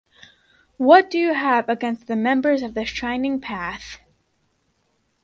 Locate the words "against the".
1.69-2.15